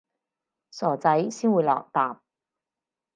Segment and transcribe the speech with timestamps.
[0.71, 2.17] 傻仔先會落疊